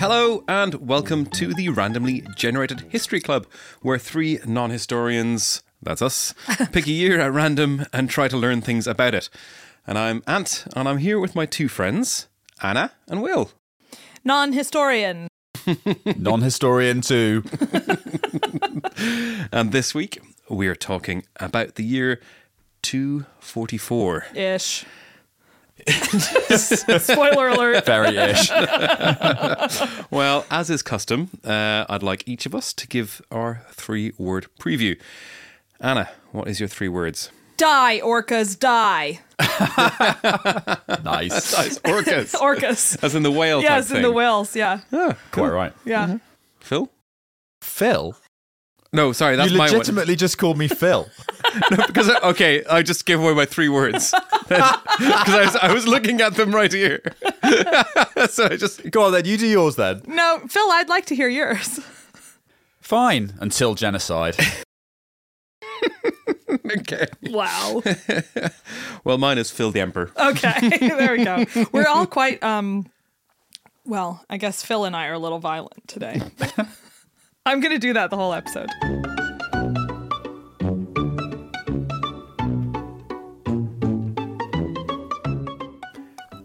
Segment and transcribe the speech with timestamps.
[0.00, 3.46] Hello, and welcome to the Randomly Generated History Club,
[3.82, 6.32] where three non historians, that's us,
[6.72, 9.28] pick a year at random and try to learn things about it.
[9.86, 12.28] And I'm Ant, and I'm here with my two friends,
[12.62, 13.50] Anna and Will.
[14.24, 15.28] Non historian.
[16.16, 17.44] Non historian too.
[19.52, 22.22] And this week, we're talking about the year
[22.80, 24.28] 244.
[24.34, 24.86] Ish.
[26.98, 27.84] Spoiler alert.
[27.86, 28.50] Very ish.
[30.10, 34.46] Well, as is custom, uh, I'd like each of us to give our three word
[34.58, 34.98] preview.
[35.80, 37.30] Anna, what is your three words?
[37.56, 39.20] Die, orcas, die.
[41.04, 41.52] Nice.
[41.56, 41.78] Nice.
[41.80, 42.34] Orcas.
[42.34, 43.02] Orcas.
[43.02, 44.80] As in the whale type yes, in the whales, yeah.
[45.30, 45.72] Quite right.
[45.84, 46.18] Yeah.
[46.60, 46.90] Phil?
[47.62, 48.16] Phil?
[48.92, 49.72] No, sorry, that's you my one.
[49.72, 51.08] legitimately just called me Phil.
[51.86, 54.12] Because I- okay, I just gave away my three words
[54.48, 57.02] because I was, I was looking at them right here.
[58.28, 60.02] so I just Go on then, you do yours then.
[60.06, 61.80] No, Phil, I'd like to hear yours.
[62.80, 63.34] Fine.
[63.40, 64.36] Until genocide.
[66.78, 67.06] okay.
[67.22, 67.82] Wow.
[69.04, 70.10] Well, mine is Phil the Emperor.
[70.16, 71.44] Okay, there we go.
[71.72, 72.86] We're all quite um
[73.86, 76.20] well, I guess Phil and I are a little violent today.
[77.46, 78.68] I'm going to do that the whole episode.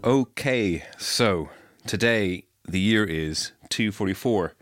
[0.06, 1.48] Okay, so
[1.84, 4.54] today the year is 244,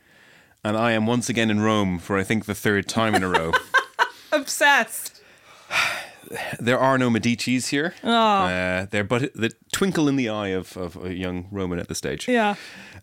[0.65, 3.29] and I am once again in Rome for I think the third time in a
[3.29, 3.53] row.
[4.33, 5.21] Obsessed.
[6.59, 7.93] there are no Medici's here.
[8.03, 8.11] Oh.
[8.11, 11.99] Uh, they're but the twinkle in the eye of, of a young Roman at this
[11.99, 12.27] stage.
[12.27, 12.55] Yeah.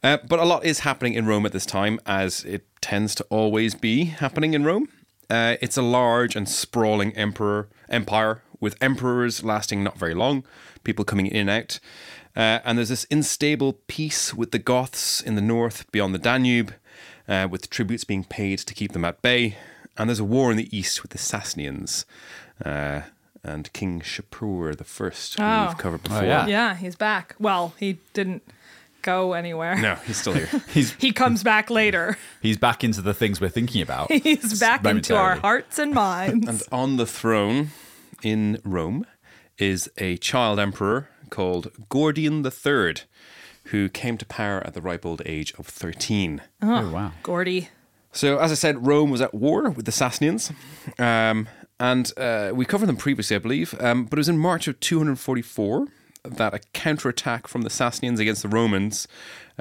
[0.03, 3.23] Uh, but a lot is happening in Rome at this time, as it tends to
[3.25, 4.88] always be happening in Rome.
[5.29, 10.44] Uh, it's a large and sprawling emperor empire with emperors lasting not very long,
[10.84, 11.79] people coming in and out.
[12.35, 16.73] Uh, and there's this unstable peace with the Goths in the north beyond the Danube,
[17.27, 19.57] uh, with tributes being paid to keep them at bay.
[19.97, 22.05] And there's a war in the east with the Sassanians
[22.63, 23.01] uh,
[23.43, 25.67] and King Shapur the First, who Oh.
[25.67, 26.23] we've covered before.
[26.23, 26.47] yeah.
[26.47, 27.35] Yeah, he's back.
[27.39, 28.43] Well, he didn't
[29.01, 29.75] go anywhere.
[29.75, 30.47] No, he's still here.
[30.73, 32.17] He's He comes back later.
[32.41, 34.11] he's back into the things we're thinking about.
[34.11, 36.47] He's back into our hearts and minds.
[36.47, 37.71] And on the throne
[38.21, 39.05] in Rome
[39.57, 42.95] is a child emperor called Gordian III,
[43.65, 46.41] who came to power at the ripe old age of 13.
[46.61, 47.13] Oh wow.
[47.23, 47.69] Gordy.
[48.13, 50.53] So, as I said, Rome was at war with the Sassanians.
[50.99, 51.47] Um,
[51.79, 53.73] and uh, we covered them previously, I believe.
[53.79, 55.87] Um, but it was in March of 244
[56.23, 59.07] that a counterattack from the Sassanians against the Romans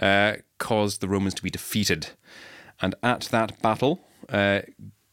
[0.02, 2.08] uh, caused the Romans to be defeated.
[2.82, 4.61] And at that battle, uh,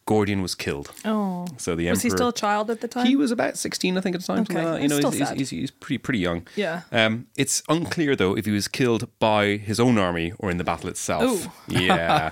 [0.08, 0.92] Gordian was killed.
[1.06, 1.46] Oh.
[1.58, 3.06] So the emperor Was he still a child at the time?
[3.06, 4.40] He was about 16, I think, at the time.
[4.42, 4.82] Okay, like.
[4.82, 5.38] You know, still he's, sad.
[5.38, 6.48] he's, he's, he's pretty pretty young.
[6.56, 6.82] Yeah.
[6.92, 10.64] Um, it's unclear though if he was killed by his own army or in the
[10.64, 11.46] battle itself.
[11.46, 11.52] Ooh.
[11.84, 12.32] Yeah.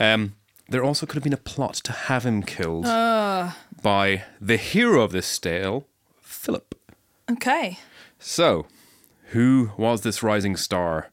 [0.00, 0.34] um,
[0.68, 3.52] there also could have been a plot to have him killed Uh.
[3.82, 5.86] by the hero of this tale,
[6.22, 6.74] Philip.
[7.30, 7.78] Okay.
[8.18, 8.66] So,
[9.32, 11.10] who was this rising star?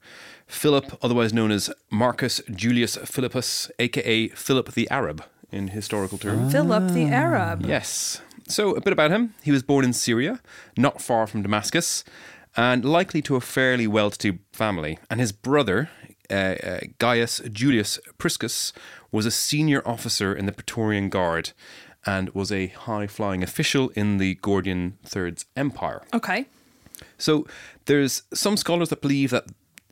[0.47, 6.51] Philip, otherwise known as Marcus Julius Philippus, aka Philip the Arab in historical terms.
[6.51, 7.65] Philip the Arab.
[7.65, 8.21] Yes.
[8.47, 9.35] So, a bit about him.
[9.43, 10.39] He was born in Syria,
[10.75, 12.03] not far from Damascus,
[12.57, 14.97] and likely to a fairly well to do family.
[15.09, 15.89] And his brother,
[16.31, 18.73] uh, uh, Gaius Julius Priscus,
[19.11, 21.51] was a senior officer in the Praetorian Guard
[22.05, 26.01] and was a high flying official in the Gordian Third's empire.
[26.13, 26.45] Okay.
[27.17, 27.45] So
[27.85, 29.45] there's some scholars that believe that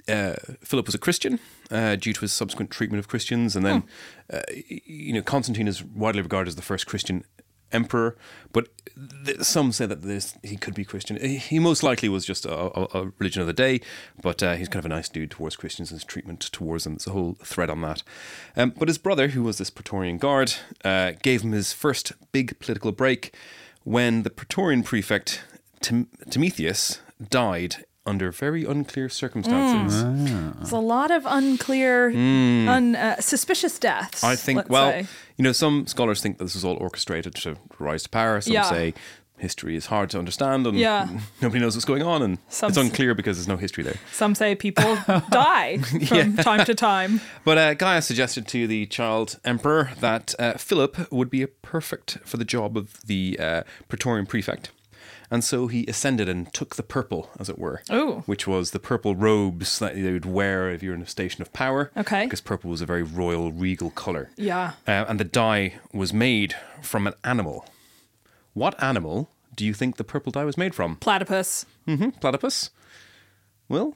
[0.07, 1.39] uh, Philip was a Christian
[1.71, 3.83] uh, due to his subsequent treatment of Christians, and then
[4.31, 4.41] uh,
[4.85, 7.23] you know Constantine is widely regarded as the first Christian
[7.71, 8.15] emperor.
[8.53, 8.69] But
[9.25, 11.17] th- some say that this, he could be Christian.
[11.17, 13.81] He he most likely was just a, a, a religion of the day,
[14.21, 16.93] but uh, he's kind of a nice dude towards Christians and his treatment towards them.
[16.93, 18.03] There's a whole thread on that.
[18.55, 20.53] Um, but his brother, who was this Praetorian guard,
[20.83, 23.35] uh, gave him his first big political break
[23.83, 25.43] when the Praetorian prefect
[25.81, 26.99] Tim- Timotheus
[27.29, 30.03] died under very unclear circumstances.
[30.55, 34.23] There's a lot of unclear, un, uh, suspicious deaths.
[34.23, 35.07] I think, let's well, say.
[35.37, 38.41] you know, some scholars think that this was all orchestrated to rise to power.
[38.41, 38.63] Some Yeah.
[38.69, 38.93] say
[39.39, 41.07] history is hard to understand and Yeah.
[41.43, 43.97] nobody knows what's going on, and Some it's unclear because there's no history there.
[44.11, 44.95] some say people
[45.29, 45.77] die
[46.07, 47.21] from time to time.
[47.45, 52.17] But uh, Gaius suggested to the child emperor that uh, Philip would be a perfect
[52.25, 54.71] for the job of the uh, Praetorian prefect.
[55.29, 58.23] And so he ascended and took the purple, as it were, Ooh.
[58.27, 61.51] which was the purple robes that they would wear if you're in a station of
[61.51, 61.91] power.
[61.97, 62.23] Okay.
[62.23, 64.29] Because purple was a very royal, regal colour.
[64.37, 64.73] Yeah.
[64.87, 67.65] Uh, and the dye was made from an animal.
[68.53, 70.95] What animal do you think the purple dye was made from?
[70.95, 71.65] Platypus.
[71.85, 72.69] hmm Platypus?
[73.67, 73.95] Well,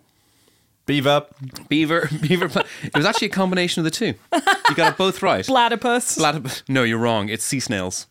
[0.85, 1.25] Beaver.
[1.69, 2.49] beaver, beaver.
[2.49, 4.15] Pla- it was actually a combination of the two.
[4.33, 5.45] You got it both right.
[5.45, 6.17] Platypus.
[6.17, 6.63] Platypus.
[6.67, 7.29] No, you're wrong.
[7.29, 8.07] It's sea snails.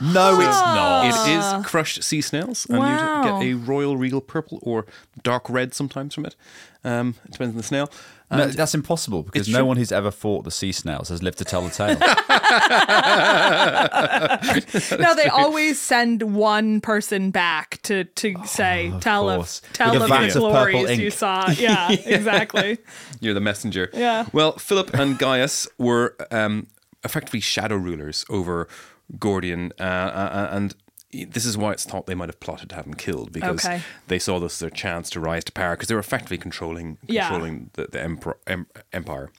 [0.00, 1.06] No, it's not.
[1.06, 3.40] It is crushed sea snails, and Wow.
[3.40, 4.86] you get a royal regal purple or
[5.22, 6.34] dark red sometimes from it.
[6.82, 7.90] Um, it depends on the snail.
[8.30, 9.66] No, And that's impossible because It's no true.
[9.66, 11.98] one who's ever fought the sea snails has lived to tell the tale.
[14.98, 20.04] no, they always send one person back to to say, tell of tell With a
[20.04, 21.02] of vat the of purple glories ink.
[21.02, 21.50] you saw.
[21.50, 22.78] Yeah, exactly.
[23.20, 23.90] You're the messenger.
[23.92, 24.26] Yeah.
[24.32, 26.66] Well, Philip and Gaius were um,
[27.04, 28.68] effectively shadow rulers over
[29.18, 30.74] Gordian, uh, uh, and
[31.12, 33.82] this is why it's thought they might have plotted to have him killed because Okay.
[34.08, 36.98] they saw this as their chance to rise to power because they were effectively controlling
[37.06, 37.28] Yeah.
[37.28, 39.30] controlling the, the emperor, em, empire.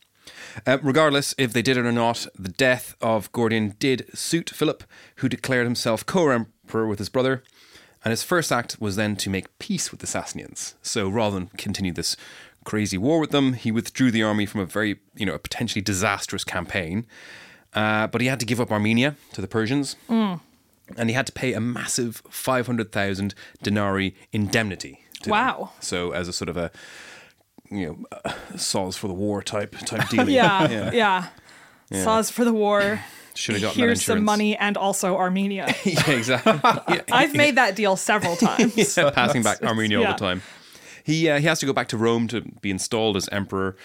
[0.66, 4.84] Uh, regardless, if they did it or not, the death of Gordian did suit Philip,
[5.18, 7.44] who declared himself co-emperor with his brother.
[8.04, 10.76] And his first act was then to make peace with the Sassanians.
[10.82, 12.16] So rather than continue this
[12.64, 15.82] crazy war with them, he withdrew the army from a very, you know, a potentially
[15.82, 17.06] disastrous campaign.
[17.76, 19.96] Uh, but he had to give up Armenia to the Persians.
[20.98, 23.34] And he had to pay a massive 500,000
[23.64, 25.02] denarii indemnity.
[25.16, 25.32] to them.
[25.32, 25.72] Wow.
[25.80, 26.72] So as a sort of a,
[27.72, 30.30] you know, uh, souls for the war type type deal.
[30.30, 32.04] Yeah, yeah.
[32.04, 33.02] Saws for the war.
[33.34, 35.74] Should have gotten Here's some money and also Armenia.
[35.84, 36.54] yeah, exactly.
[36.64, 37.02] Yeah.
[37.12, 38.96] I've made that deal several times.
[38.98, 40.14] Yeah, passing back Armenia all Yeah.
[40.14, 40.42] the time.
[41.04, 43.76] He uh, he has to go back to Rome to be installed as emperor.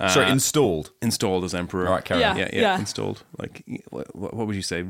[0.00, 0.90] Uh, Sorry, installed.
[1.02, 1.86] installed as emperor.
[1.86, 2.36] All right, carry on.
[2.36, 2.78] Yeah, Yeah, yeah, yeah.
[2.78, 3.22] installed.
[3.38, 4.84] Like, what, what would you say?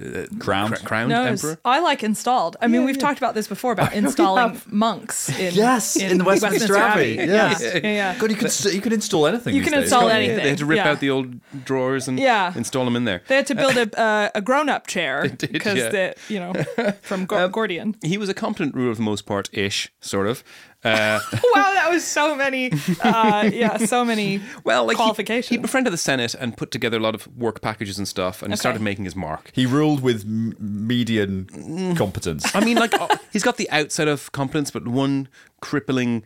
[0.00, 0.74] Uh, Crowned?
[0.76, 1.58] cra- crowned No, emperor.
[1.64, 2.56] I like installed.
[2.60, 6.76] I mean, we've talked about this before about installing monks in Yes, in, the Westminster,
[6.76, 7.14] Abbey.
[7.14, 7.62] Yeah, Yes.
[7.62, 8.18] yeah, yeah.
[8.18, 9.56] God, you can st- you can install anything.
[9.56, 10.12] You can days, install can't?
[10.12, 10.42] Yeah, anything.
[10.44, 10.88] they had to rip yeah.
[10.90, 12.52] out the old drawers and Yeah.
[12.54, 13.22] install them in there.
[13.26, 16.12] They had to build a uh, a grown up chair because yeah.
[16.28, 16.52] you know
[17.02, 17.96] from Gor- Gordian.
[18.02, 20.44] He was a competent ruler for the most part, ish, sort of.
[20.84, 21.20] Uh,
[21.54, 22.72] wow, that was so many.
[23.00, 24.40] Uh, yeah, so many.
[24.64, 27.98] Well, like he- He, befriended the Senate and put together a lot of work packages
[27.98, 29.50] and stuff, and he started making his mark.
[29.54, 31.96] He ruled with m- median Mm.
[31.96, 32.54] competence.
[32.54, 35.28] I mean, like uh, he's got the outside of competence, but one
[35.60, 36.22] crippling,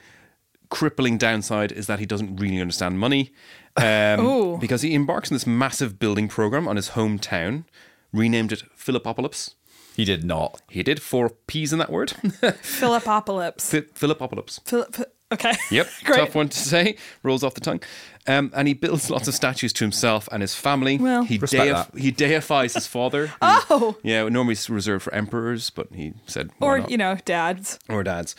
[0.71, 3.33] crippling downside is that he doesn't really understand money.
[3.76, 7.64] Um, because he embarks on this massive building program on his hometown,
[8.12, 9.54] renamed it Philippopolis.
[9.95, 10.61] He did not.
[10.68, 12.11] He did four P's in that word.
[12.62, 13.71] Philippopolis.
[13.71, 14.61] Phi- Philippopolis.
[14.64, 14.95] Philip.
[15.33, 15.52] Okay.
[15.71, 16.18] Yep, Great.
[16.18, 16.97] tough one to say.
[17.23, 17.80] Rolls off the tongue.
[18.28, 20.99] Um, and he builds lots of statues to himself and his family.
[20.99, 21.50] Well- he, deif-
[21.92, 21.97] that.
[21.99, 23.33] he deifies his father.
[23.68, 23.97] Oh.
[24.02, 26.90] Yeah, normally it's reserved for emperors, but he said, why Or not?
[26.90, 27.78] you know, dads.
[27.88, 28.37] or dads.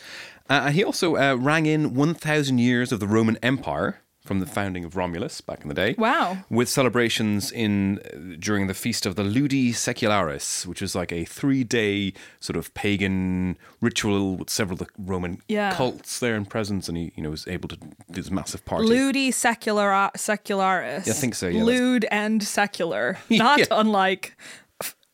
[0.50, 4.46] Uh, and he also uh, rang in 1,000 years of the Roman Empire from the
[4.46, 5.94] founding of Romulus back in the day.
[5.98, 6.38] Wow.
[6.50, 11.24] With celebrations in uh, during the feast of the Ludi Secularis, which is like a
[11.24, 15.72] three-day sort of pagan ritual with several of the Roman Yeah.
[15.74, 18.86] cults there in presence, and he you know was able to do this massive party.
[18.86, 21.06] Ludi secular secularis.
[21.06, 23.64] Yeah, I think so, yeah, that's- Lewd and secular, not Yeah.
[23.70, 24.36] unlike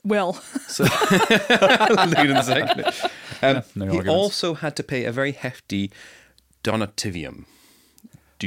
[0.02, 0.34] Will.
[0.68, 2.84] So, Ludi in the second.
[3.42, 4.08] Um, no he arguments.
[4.08, 5.90] also had to pay a very hefty
[6.62, 7.44] donativium.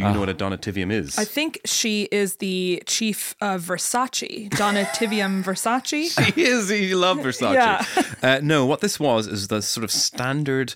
[0.02, 1.18] Do you know what a Donativium is?
[1.18, 6.34] I think she is the chief of Versace, Donativium Versace.
[6.36, 6.70] she is.
[6.70, 7.54] He loved Versace.
[7.54, 7.86] Yeah.
[8.22, 10.76] uh, no, what this was is the sort of standard,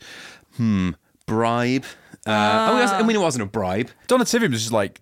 [0.57, 0.91] hmm,
[1.25, 1.85] bribe.
[2.25, 3.89] Uh, oh, it I mean, it wasn't a bribe.
[4.07, 5.01] Donativium is just like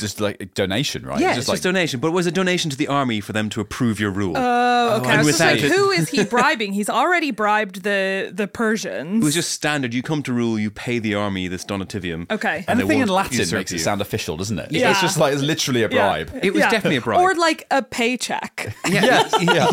[0.00, 1.20] just like a donation, right?
[1.20, 3.32] Yeah, It's it's just just donation, but it was a donation to the army for
[3.32, 4.34] them to approve your rule.
[4.36, 5.10] Oh, okay.
[5.10, 6.72] I was just without like, it- who is he bribing?
[6.72, 9.22] He's already bribed the the Persians.
[9.22, 9.94] it was just standard.
[9.94, 12.30] You come to rule, you pay the army this Donativium.
[12.30, 12.64] Okay.
[12.68, 14.72] and they Anything in Latin usurp makes it sound official, doesn't it?
[14.72, 14.90] Yeah.
[14.90, 16.24] It's just like it's literally a Yeah.
[16.24, 16.40] bribe.
[16.42, 16.70] It was Yeah.
[16.70, 17.20] definitely a bribe.
[17.20, 18.74] Or like a paycheck.
[18.90, 19.68] Yeah, yeah.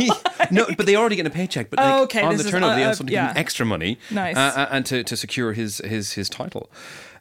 [0.52, 1.70] no, but they already get a paycheck.
[1.72, 3.30] But Oh, okay, on this the is, turnover, they uh, also uh, give yeah.
[3.32, 4.36] him extra money, Nice.
[4.38, 6.70] uh, uh, and to, to secure his his his title.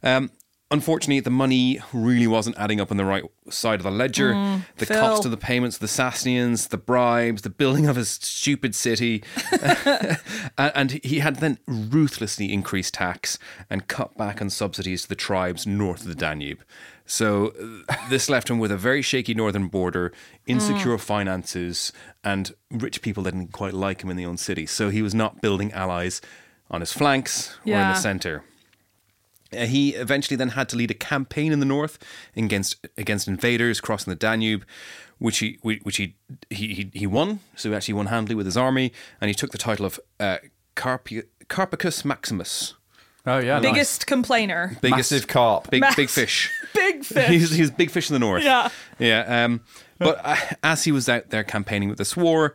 [0.02, 0.30] Um,
[0.70, 4.30] unfortunately, the money really wasn't adding up on the right side of the ledger.
[4.76, 5.00] the Mm, Phil.
[5.00, 9.22] cost of the payments, to the Sassanians, the bribes, the building of his stupid city,
[10.58, 13.38] and, he had then ruthlessly increased tax
[13.70, 16.62] and cut back on subsidies to the tribes north of the Danube.
[17.04, 17.52] So
[17.88, 20.12] uh, this left him with a very shaky northern border,
[20.46, 21.92] insecure finances,
[22.24, 24.66] and rich people didn't quite like him in the own city.
[24.66, 26.20] So he was not building allies
[26.68, 28.42] on his flanks or in the center.
[29.52, 31.98] Uh, he eventually then had to lead a campaign in the north
[32.36, 34.64] against against invaders crossing the Danube,
[35.18, 36.16] which he which he
[36.50, 37.40] he he, he won.
[37.54, 40.38] So he actually won handily with his army, and he took the title of uh,
[40.74, 42.74] Carpi- Carpicus Maximus,
[43.26, 43.62] Oh yeah, nice.
[43.72, 44.76] Biggest complainer.
[44.80, 45.68] biggest massive carp.
[45.70, 46.50] big Mass- big fish.
[46.74, 47.28] Big fish.
[47.28, 48.44] He's, he's big fish in the north.
[48.44, 48.68] Yeah.
[48.98, 49.44] Yeah.
[49.44, 49.62] Um,
[49.98, 52.54] but uh, as he was out there campaigning with this war,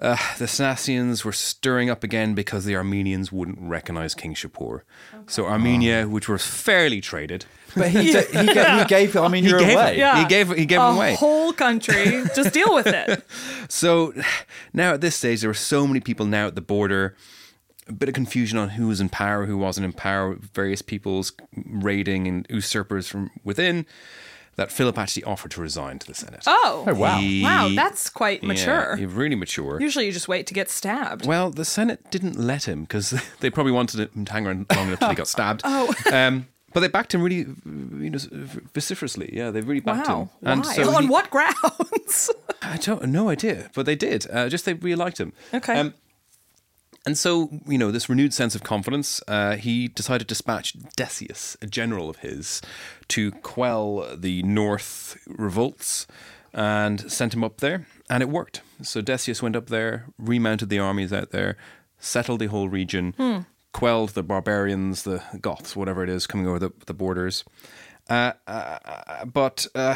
[0.00, 4.82] uh, the Sassanians were stirring up again because the Armenians wouldn't recognize King Shapur.
[5.26, 7.44] So Armenia, which was fairly traded,
[7.76, 9.98] But he, d- he, ga- he gave Armenia he gave away.
[9.98, 10.20] Yeah.
[10.22, 11.14] He gave he gave a them away.
[11.16, 12.22] whole country.
[12.34, 13.24] Just deal with it.
[13.68, 14.14] So
[14.72, 17.16] now at this stage, there were so many people now at the border.
[17.88, 20.34] A bit of confusion on who was in power, who wasn't in power.
[20.54, 23.86] Various people's raiding and usurpers from within.
[24.58, 26.42] That Philip actually offered to resign to the Senate.
[26.44, 27.18] Oh, Oh, wow.
[27.18, 28.96] He- wow, that's quite mature.
[28.98, 29.80] Yeah, really mature.
[29.80, 31.26] Usually, you just wait to get stabbed.
[31.26, 34.88] Well, the Senate didn't let him because they probably wanted him to hang around long
[34.88, 35.62] enough till he got stabbed.
[35.70, 35.94] Oh.
[36.12, 37.46] Um, but they backed him really,
[38.04, 38.18] you know,
[38.74, 39.30] vociferously.
[39.32, 40.28] Yeah, they really backed wow.
[40.42, 40.60] him.
[40.60, 40.74] Why?
[40.74, 42.30] so On he- what grounds?
[42.60, 44.26] I don't no idea, but they did.
[44.30, 45.32] Uh, just they really liked him.
[45.54, 45.92] Okay.
[47.08, 51.56] And so, you know, this renewed sense of confidence, uh, he decided to dispatch Decius,
[51.62, 52.60] a general of his,
[53.08, 56.06] to quell the North revolts
[56.52, 57.86] and sent him up there.
[58.10, 58.60] And it worked.
[58.82, 61.56] So Decius went up there, remounted the armies out there,
[61.98, 63.14] settled the whole region,
[63.72, 67.42] quelled the barbarians, the Goths, whatever it is, coming over the, the borders.
[68.08, 69.94] Uh, uh, but uh,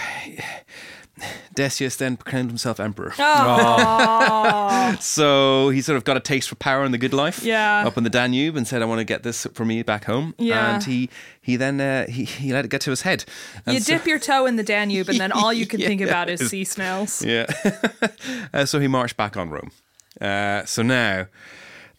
[1.54, 3.12] Decius then proclaimed himself emperor.
[5.00, 7.86] so he sort of got a taste for power and the good life Yeah.
[7.86, 10.34] up in the Danube and said, I want to get this for me back home.
[10.38, 10.74] Yeah.
[10.74, 13.24] And he, he then uh, he, he let it get to his head.
[13.66, 16.00] And you so- dip your toe in the Danube, and then all you can think
[16.00, 17.24] about is sea snails.
[17.24, 17.46] Yeah.
[18.54, 19.70] uh, so he marched back on Rome.
[20.20, 21.26] Uh, so now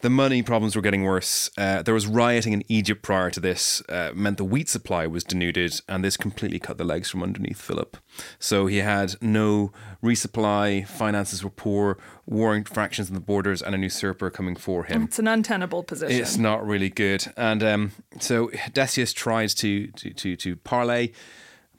[0.04, 1.50] the money problems were getting worse.
[1.56, 5.24] Uh, there was rioting in Egypt prior to this, uh, meant the wheat supply was
[5.24, 7.96] denuded, and this completely cut the legs from underneath Philip.
[8.38, 11.96] So he had no resupply, finances were poor,
[12.26, 15.04] warring fractions in the borders, and an usurper coming for him.
[15.04, 16.20] It's an untenable position.
[16.20, 17.24] It's not really good.
[17.38, 21.12] And um, so Decius tried to, to, to, to parlay,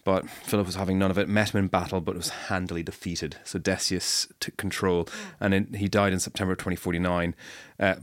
[0.06, 3.36] but Philip was having none of it, met him in battle, but was handily defeated.
[3.44, 5.10] So Decius took control,
[5.42, 7.36] and in, he died in September 2049,
[7.82, 7.96] uh,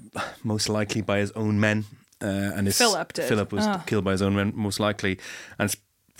[0.44, 1.86] most likely by his own men.
[2.20, 3.24] Uh, and his, Philip did.
[3.28, 3.82] Philip was Ah.
[3.86, 5.18] killed by his own men, most likely.
[5.58, 5.76] And it's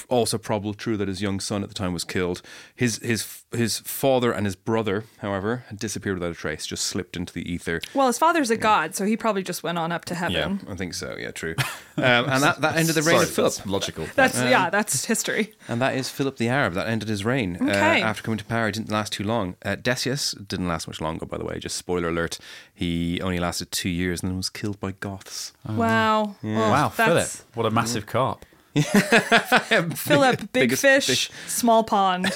[0.09, 2.43] also probably true that his young son at the time was killed.
[2.75, 7.17] His his his father and his brother, however, had disappeared without a trace, just slipped
[7.17, 7.81] into the ether.
[7.95, 10.61] well, his father's a god, so he probably just went on up to heaven.
[10.65, 11.17] Yeah, I think so.
[11.19, 11.55] Yeah, true.
[11.99, 13.55] Um, and that, that ended the reign Sorry, of Philip.
[13.55, 14.07] that's logical.
[14.15, 15.53] That's yeah, that's history.
[15.69, 16.73] And that is Philip the Arab.
[16.75, 17.59] That ended his reign.
[17.61, 19.57] Uh, after coming to power, it didn't last too long.
[19.65, 21.59] Uh, Decius didn't last much longer, by the way.
[21.59, 22.39] Just spoiler alert.
[22.73, 25.53] He only lasted two years and then was killed by Goths.
[25.69, 26.37] Wow.
[26.43, 28.45] Oh, wow, Philip, what a massive carp.
[29.95, 31.31] Philip, big biggest fish, fish.
[31.47, 32.33] small pond.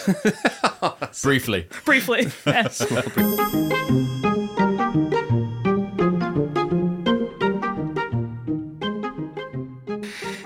[1.23, 2.31] Briefly, Briefly.
[2.47, 2.83] Yes.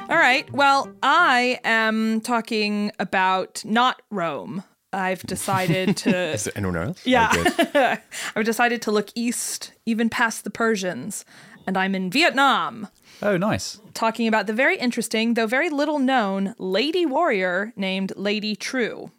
[0.08, 0.50] All right.
[0.52, 4.64] Well, I am talking about not Rome.
[4.92, 6.16] I've decided to.
[6.32, 7.06] Is there anyone else?
[7.06, 7.30] Yeah.
[7.32, 7.96] Oh.
[8.34, 11.24] I've decided to look east, even past the Persians,
[11.70, 12.88] and I'm in Vietnam,
[13.22, 13.78] oh nice.
[13.94, 19.12] talking about the very interesting, though very little known, lady warrior named Lady Trieu.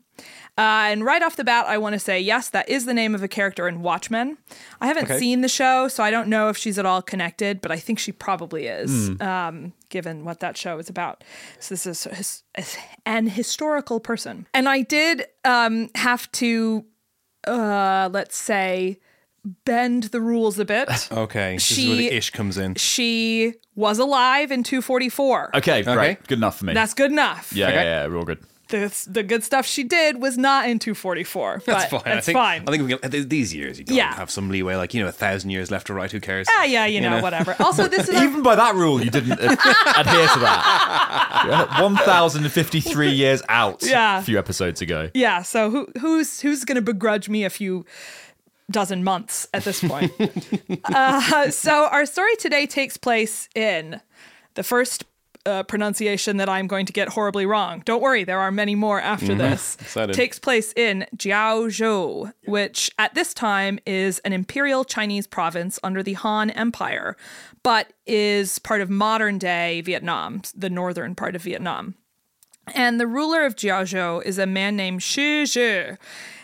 [0.58, 3.16] Uh, and right off the bat, I want to say yes, that is the name
[3.16, 4.38] of a character in Watchmen.
[4.82, 5.18] I haven't Okay.
[5.18, 8.00] seen the show, so I don't know if she's at all connected, but I think
[8.00, 9.22] she probably is, Hmm.
[9.22, 11.24] um, given what that show is about.
[11.62, 16.84] So this is his, is an historical person, and I did um, have to,
[17.48, 19.00] uh, let's say,
[19.66, 20.90] bend the rules a bit.
[21.12, 22.76] Okay, this is where She- the ish comes in.
[22.76, 25.52] she was alive in 244.
[25.58, 25.94] Okay, Okay.
[25.94, 26.28] great.
[26.28, 26.74] Good enough for me.
[26.74, 27.52] That's good enough.
[27.54, 27.76] yeah, Okay.
[27.76, 28.40] yeah, yeah, we're all good.
[28.70, 31.64] The, the good stuff she did was not in 244.
[31.66, 32.18] That's but fine.
[32.18, 32.62] I think, fine.
[32.66, 34.14] I think we can, these years you gotta Yeah.
[34.16, 36.10] have some leeway, like you know, a thousand years left or right.
[36.10, 36.48] Who cares?
[36.52, 37.54] Ah, yeah, you know, whatever.
[37.60, 39.56] Also, this is a, Even by that rule, you didn't adhere
[40.28, 41.44] to that.
[41.48, 44.20] You're 1,053 years out Yeah.
[44.20, 45.10] a few episodes ago.
[45.14, 45.42] yeah.
[45.42, 47.86] So who who's who's gonna begrudge me a few
[48.72, 50.12] dozen months at this point?
[50.86, 54.02] uh, so our story today takes place in
[54.56, 55.06] the first.
[55.44, 57.82] Uh, pronunciation that I'm going to get horribly wrong.
[57.84, 59.76] Don't worry, there are many more after this.
[59.82, 60.14] Excited.
[60.14, 66.14] Takes place in Jiaozhou, which at this time is an imperial Chinese province under the
[66.14, 67.18] Han Empire,
[67.64, 71.96] but is part of modern day Vietnam, the northern part of Vietnam.
[72.76, 75.98] And the ruler of Jiaozhou is a man named Shi Zhi.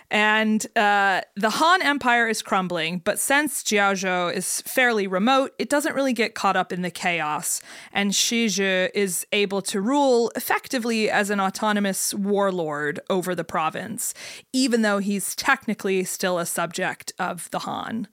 [0.09, 5.95] And uh, the Han Empire is crumbling, but since Jiaozhou is fairly remote, it doesn't
[5.95, 7.61] really get caught up in the chaos.
[7.91, 14.13] And Shi Zhi is able to rule effectively as an autonomous warlord over the province,
[14.53, 18.07] even though he's technically still a subject of the Han.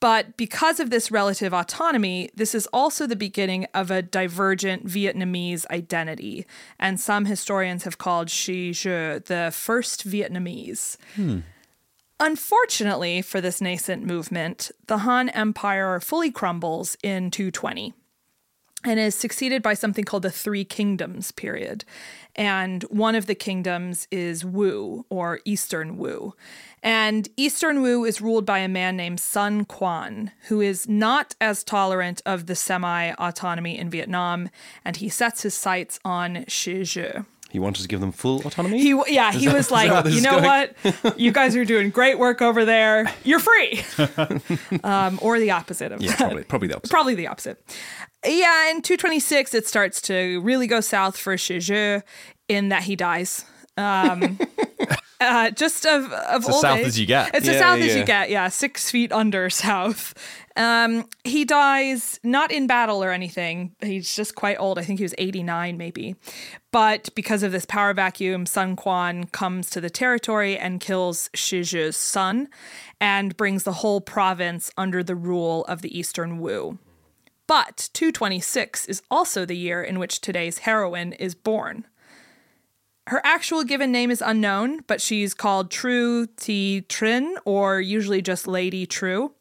[0.00, 5.66] But because of this relative autonomy, this is also the beginning of a divergent Vietnamese
[5.70, 6.46] identity.
[6.78, 10.96] And some historians have called Shi Zhi the first Vietnamese.
[11.16, 11.40] Hmm.
[12.20, 17.94] Unfortunately for this nascent movement, the Han Empire fully crumbles in 220
[18.84, 21.84] and is succeeded by something called the Three Kingdoms period.
[22.38, 26.34] And one of the kingdoms is Wu, or Eastern Wu.
[26.84, 31.64] And Eastern Wu is ruled by a man named Sun Quan, who is not as
[31.64, 34.50] tolerant of the semi autonomy in Vietnam,
[34.84, 37.26] and he sets his sights on Shi Zhi.
[37.50, 38.78] He wanted to give them full autonomy.
[38.78, 41.18] He, yeah, he was like, you know going?" what?
[41.18, 43.10] You guys are doing great work over there.
[43.24, 43.82] You're free.
[44.84, 46.18] um, or the opposite of yeah, that.
[46.18, 46.90] probably, probably the opposite.
[46.90, 47.64] Probably the opposite.
[48.24, 52.02] Yeah, in 226, it starts to really go south for Shi Zhi
[52.48, 53.44] in that he dies.
[53.78, 54.38] Um,
[55.20, 56.46] uh, just of, of old.
[56.46, 56.86] It's as old south age.
[56.86, 57.34] as you get.
[57.34, 60.14] It's as Yeah, south as you get, yeah, six feet under south.
[60.56, 63.74] Um, he dies not in battle or anything.
[63.80, 64.78] He's just quite old.
[64.78, 66.16] I think he was 89, maybe.
[66.72, 71.62] But because of this power vacuum, Sun Quan comes to the territory and kills Shi
[71.62, 72.48] Zhi's son
[73.00, 76.78] and brings the whole province under the rule of the Eastern Wu.
[77.46, 81.86] But 226 is also the year in which today's heroine is born.
[83.08, 88.46] Her actual given name is unknown, but she's called Trieu Thi Trinh, or usually just
[88.46, 89.32] Lady Trieu.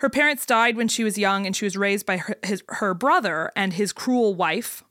[0.00, 2.94] Her parents died when she was young, and she was raised by her, his, her
[2.94, 4.82] brother and his cruel wife.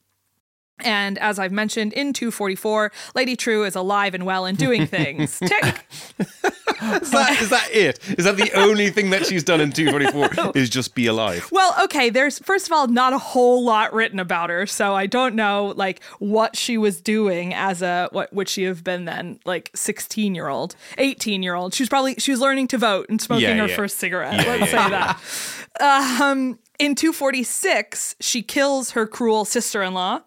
[0.81, 5.39] And as I've mentioned, in 244, Lady Trieu is alive and well and doing things.
[5.45, 5.87] Tick.
[6.19, 7.99] Is that, is that it?
[8.17, 11.47] Is that the only thing that she's done in 244 is just be alive?
[11.51, 15.05] Well, okay, there's first of all not a whole lot written about her, so I
[15.05, 19.39] don't know like what she was doing as a what would she have been then,
[19.45, 21.73] like 16-year-old, 18-year-old.
[21.73, 23.75] She was probably she was learning to vote and smoking Yeah, her yeah.
[23.75, 24.45] first cigarette.
[24.45, 26.21] Yeah, let's say that.
[26.21, 30.21] Um in 246, she kills her cruel sister-in-law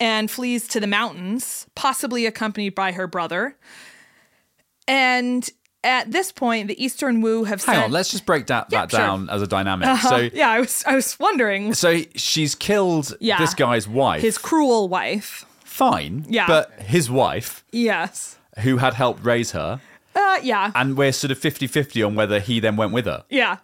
[0.00, 3.56] and flees to the mountains, possibly accompanied by her brother.
[4.86, 5.48] And
[5.84, 8.82] at this point, the Eastern Wu have Hang sent on, let's just break that, Yeah,
[8.82, 9.00] that sure.
[9.00, 9.88] down as a dynamic.
[9.88, 10.08] Uh-huh.
[10.08, 13.38] So, yeah, I was I was wondering so she's killed Yeah.
[13.38, 14.22] this guy's wife.
[14.22, 15.44] his cruel wife.
[15.64, 16.26] Fine.
[16.28, 16.46] Yeah.
[16.46, 18.36] But his wife, Yes.
[18.60, 19.80] who had helped raise her,
[20.16, 20.72] Uh, yeah.
[20.74, 23.24] and we're sort of 50 50 on whether he then went with her.
[23.30, 23.58] yeah.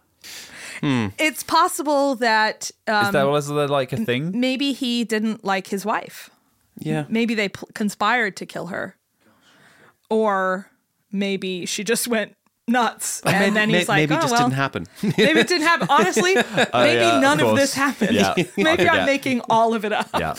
[0.83, 4.39] It's possible that um, Is there, was there like a thing?
[4.39, 6.31] maybe he didn't like his wife.
[6.79, 7.05] Yeah.
[7.09, 8.97] Maybe they pl- conspired to kill her.
[10.11, 10.71] Or
[11.11, 12.37] maybe she just went
[12.69, 13.23] nuts.
[13.35, 14.87] And then he's like, maybe oh, it just well, didn't happen.
[15.03, 15.89] maybe it didn't happen.
[15.91, 16.35] Honestly,
[16.73, 18.13] maybe yeah, none of of, this happened.
[18.13, 19.07] Yeah, maybe I'm forget.
[19.07, 20.09] making all of it up.
[20.15, 20.35] Yeah.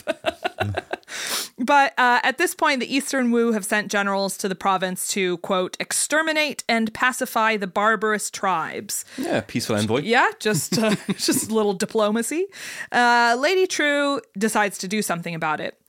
[1.58, 5.38] But uh, at this point, the Eastern Wu have sent generals to the province to,
[5.38, 9.06] quote, exterminate and pacify the barbarous tribes.
[9.18, 10.02] yeah, peaceful envoy.
[10.02, 12.48] Yeah, just uh, just a little diplomacy.
[12.92, 15.80] Uh, Lady Trieu decides to do something about it.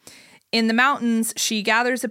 [0.52, 2.10] In the mountains, she gathers a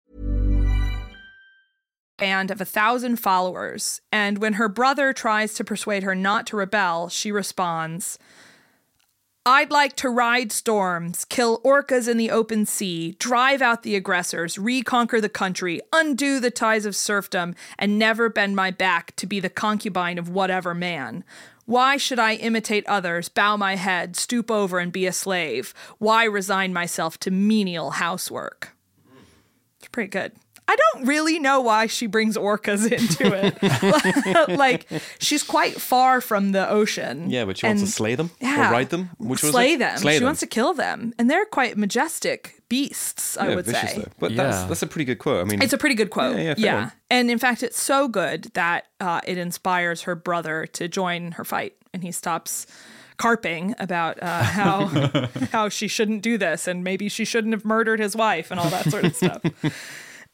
[2.21, 3.99] Band of a thousand followers.
[4.11, 8.17] And when her brother tries to persuade her not to rebel, she responds,
[9.43, 14.59] I'd like to ride storms, kill orcas in the open sea, drive out the aggressors,
[14.59, 19.39] reconquer the country, undo the ties of serfdom, and never bend my back to be
[19.39, 21.23] the concubine of whatever man.
[21.65, 25.73] Why should I imitate others, bow my head, stoop over, and be a slave?
[25.97, 28.75] Why resign myself to menial housework?
[29.79, 30.33] It's pretty good.
[30.71, 34.47] I don't really know why she brings orcas into it.
[34.57, 34.87] like
[35.19, 37.29] she's quite far from the ocean.
[37.29, 39.09] Yeah, but she wants to slay them Yeah, or ride them.
[39.17, 39.79] Which was slay it?
[39.79, 39.97] them.
[39.97, 40.25] Slay she them.
[40.27, 43.35] wants to kill them, and they're quite majestic beasts.
[43.37, 43.97] I yeah, would vicious say.
[43.97, 44.07] though.
[44.17, 44.43] But Yeah.
[44.43, 45.45] that's that's a pretty good quote.
[45.45, 46.37] I mean, It's a pretty good quote.
[46.37, 46.91] Yeah, yeah, fair one.
[47.09, 51.43] And in fact, it's so good that uh, it inspires her brother to join her
[51.43, 52.65] fight, and he stops
[53.17, 54.85] carping about uh, how
[55.51, 58.69] how she shouldn't do this, and maybe she shouldn't have murdered his wife, and all
[58.69, 59.41] that sort of stuff.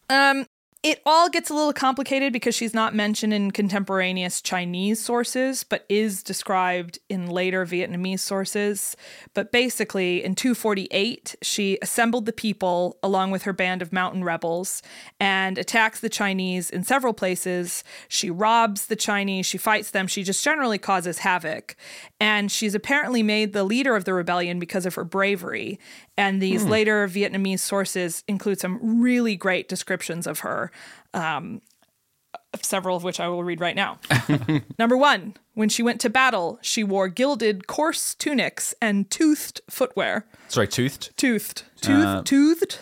[0.09, 0.45] Um,
[0.83, 5.85] it all gets a little complicated because she's not mentioned in contemporaneous Chinese sources, but
[5.89, 8.95] is described in later Vietnamese sources.
[9.33, 14.83] But basically, in 248, she assembled the people along with her band of mountain rebels
[15.19, 17.83] and attacks the Chinese in several places.
[18.07, 21.75] She robs the Chinese, she fights them, she just generally causes havoc.
[22.19, 25.79] And she's apparently made the leader of the rebellion because of her bravery.
[26.17, 30.71] And these later Vietnamese sources include some really great descriptions of her,
[31.13, 31.61] um,
[32.59, 33.99] several of which I will read right now.
[34.79, 40.25] Number one, when she went to battle, she wore gilded, coarse tunics and toothed footwear.
[40.47, 41.15] Sorry, toothed.
[41.17, 41.63] Toothed.
[41.81, 42.79] Tooth, Uh, toothed?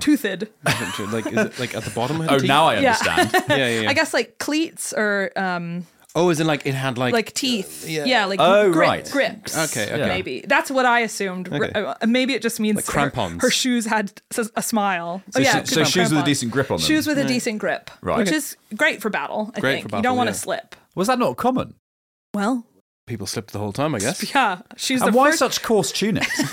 [0.00, 0.48] Toothed.
[1.12, 2.20] like is it like at the bottom?
[2.20, 2.48] Of the Oh, teeth?
[2.48, 2.96] now I Yeah.
[2.98, 3.30] understand.
[3.50, 3.90] yeah, yeah, yeah.
[3.90, 7.88] I guess like cleats or um, Oh, is it like it had like like teeth.
[7.88, 8.04] yeah.
[8.04, 9.10] Yeah, like Oh, grip, right.
[9.10, 9.56] grips.
[9.56, 10.08] Okay, okay.
[10.08, 10.44] Maybe.
[10.46, 11.52] That's what I assumed.
[11.52, 11.70] Okay.
[11.72, 13.42] Uh, maybe it just means Like her- crampons.
[13.42, 15.22] Her, shoes had s- a smile.
[15.30, 16.24] So oh, yeah, shi- it so be shoes with a crampons.
[16.26, 16.86] decent grip on them.
[16.86, 18.18] Shoes with a decent grip, Right.
[18.18, 18.36] which Okay.
[18.38, 19.52] is great for battle.
[19.54, 20.32] I Great think for you don't battle, want yeah.
[20.32, 20.76] to slip.
[20.96, 21.74] Was that not common?
[22.34, 22.66] Well,
[23.06, 23.94] people slipped the whole time.
[23.94, 24.34] I guess.
[24.34, 25.38] yeah, she's And the why first.
[25.38, 26.40] such coarse tunics?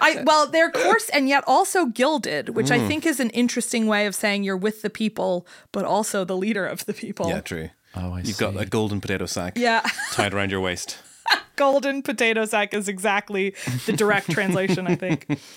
[0.00, 2.80] I, well, they're coarse and yet also gilded, which Mm.
[2.84, 6.36] I think is an interesting way of saying you're with the people, but also the
[6.36, 7.28] leader of the people.
[7.28, 7.70] Yeah, true.
[7.96, 9.56] Oh, I You've got a golden potato sack.
[9.56, 9.86] Yeah.
[10.12, 10.98] tied around your waist.
[11.56, 13.54] golden potato sack is exactly
[13.86, 15.26] the direct translation, I think.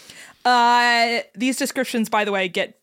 [0.45, 2.79] Uh, these descriptions, by the way, get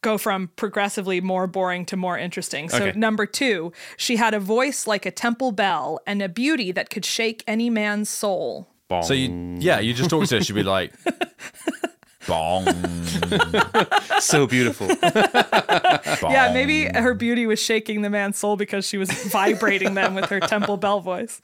[0.00, 2.68] go from progressively more boring to more interesting.
[2.68, 2.98] So Okay.
[2.98, 7.04] number two, she had a voice like a temple bell and a beauty that could
[7.04, 8.66] shake any man's soul.
[8.88, 9.04] Bong.
[9.04, 10.42] so you, yeah, you just talk to her.
[10.42, 10.92] She'd be like,
[12.26, 12.64] "Bong."
[14.20, 14.88] so beautiful.
[15.02, 20.26] Yeah, maybe her beauty was shaking the man's soul because she was vibrating them with
[20.26, 21.40] her temple bell voice.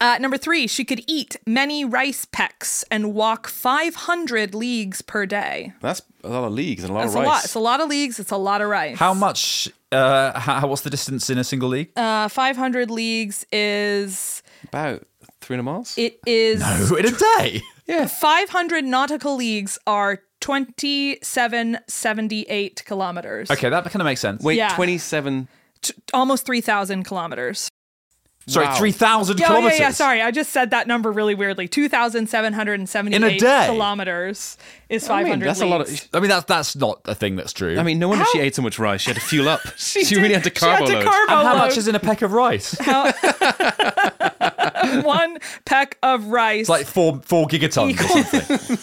[0.00, 5.72] Uh, number three, she could eat many rice pecks and walk 500 leagues per day.
[5.80, 7.28] That's a lot of leagues and a lot That's of a rice.
[7.28, 7.44] lot.
[7.44, 8.18] It's a lot of leagues.
[8.20, 8.98] It's a lot of rice.
[8.98, 9.70] How much?
[9.90, 11.90] Uh, how, what's the distance in a single league?
[11.96, 15.06] Uh, 500 leagues is About
[15.40, 15.94] three hundred miles.
[15.96, 17.62] it is Oh, in a day.
[17.88, 23.50] 500 nautical leagues are 2778 kilometers.
[23.50, 24.42] Okay, that kind of makes sense.
[24.42, 24.74] Wait, Yeah.
[24.74, 25.46] twenty-seven.
[25.82, 27.68] T- almost 3000 kilometers.
[28.48, 28.74] Sorry, Wow.
[28.76, 29.80] three thousand Yeah, oh, yeah, kilometers.
[29.80, 29.90] yeah.
[29.90, 31.66] Sorry, I just said that number really weirdly.
[31.66, 33.64] 2,778 In a day?
[33.66, 34.56] kilometers
[34.88, 36.08] is I 500 mean, that's a lot of.
[36.14, 37.76] I mean, that's that's not a thing that's true.
[37.76, 39.00] I mean, no wonder How- she ate so much rice.
[39.00, 39.62] She had to fuel up.
[39.76, 41.04] she, did- really had to she had carbo to load.
[41.04, 42.76] carbo and how much is in a peck of rice?
[45.02, 47.96] one peck of rice It's like four four gigatons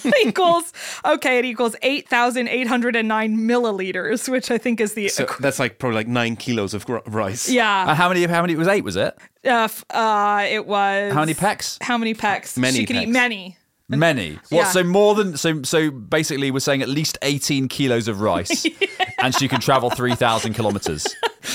[0.03, 0.71] or equals
[1.05, 6.07] okay, it equals 8,809 milliliters, which I think is the So that's like probably like
[6.07, 7.49] nine kilos of gr- rice.
[7.49, 7.87] yeah.
[7.89, 8.23] And how many?
[8.25, 8.53] How many?
[8.53, 9.17] It was eight, was it?
[9.45, 11.77] Uh, f- uh, it was How many pecks?
[11.81, 12.57] How many pecks?
[12.57, 13.57] Many She could eat many.
[13.89, 14.35] Many.
[14.49, 14.51] What?
[14.51, 14.71] Yeah.
[14.71, 15.61] So more than so.
[15.63, 18.65] So basically, we're saying at least eighteen kilos of rice,
[19.21, 21.05] and she can travel three thousand kilometers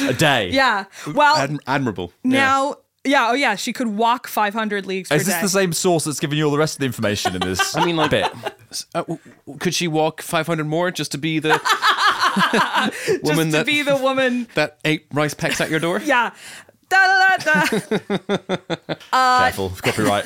[0.02, 0.50] a day.
[0.50, 0.84] Yeah.
[1.14, 2.12] Well, Adm- admirable.
[2.22, 2.76] now
[3.08, 5.40] Yeah, oh yeah, she could walk 500 leagues per Is this day.
[5.42, 7.74] the same source that's giving you all the rest of the information in this?
[7.76, 8.24] I mean, like, bit.
[8.94, 11.58] uh, w- w- could she walk 500 more just to be the
[13.06, 14.46] Just woman to that be the woman.
[14.54, 16.00] that ate rice pecks at your door?
[16.04, 16.32] Yeah.
[16.90, 16.96] Da,
[17.36, 17.64] da, da,
[18.88, 18.94] da.
[19.42, 20.24] Careful, copyright.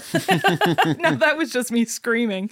[1.00, 2.50] no, that was just me screaming.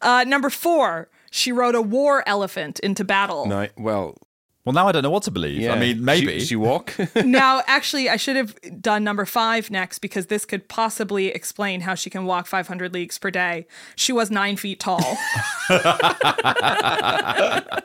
[0.00, 3.46] Uh, number four, she rode a war elephant into battle.
[3.46, 4.16] No, well,
[4.68, 5.62] well, now I don't know what to believe.
[5.62, 5.72] yeah.
[5.72, 6.40] I mean, maybe.
[6.40, 6.92] she, she walk.
[7.24, 11.94] now, actually, I should have done number five next because this could possibly explain how
[11.94, 13.66] she can walk 500 leagues per day.
[13.96, 15.16] She was nine feet tall.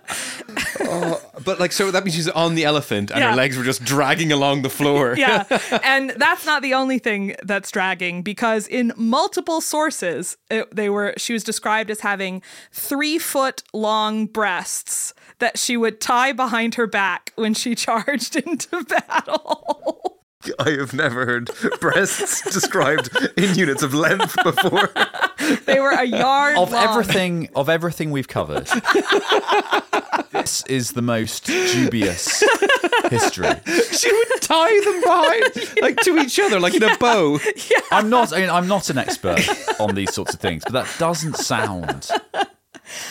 [0.86, 3.32] Oh, but like, so that means she's on the elephant and Yeah.
[3.32, 5.16] her legs were just dragging along the floor.
[5.18, 5.44] yeah.
[5.84, 11.14] And that's not the only thing that's dragging because in multiple sources, it, they were
[11.18, 12.42] she was described as having
[12.72, 15.14] three foot long breasts
[15.44, 20.22] that she would tie behind her back when she charged into battle.
[20.58, 21.50] I have never heard
[21.82, 24.90] breasts described in units of length before.
[25.66, 26.84] they were a yard of long.
[26.84, 28.68] everything of everything we've covered
[30.32, 32.44] this is the most dubious
[33.10, 33.48] history
[33.94, 37.40] she would tie them behind, like to each other, like in a bow.
[37.72, 37.80] Yeah.
[37.92, 39.40] i'm not I mean, i'm not an expert
[39.80, 42.10] on these sorts of things but that doesn't sound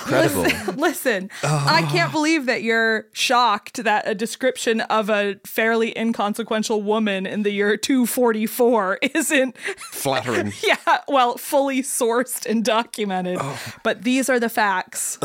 [0.00, 1.92] credible Listen, listen, I oh.
[1.92, 7.50] can't believe that you're shocked that a description of a fairly inconsequential woman in the
[7.50, 9.56] year 244 isn't
[9.90, 10.52] Flattering.
[10.62, 13.38] Yeah, well, fully sourced and documented.
[13.40, 13.60] Oh.
[13.82, 15.18] But these are the facts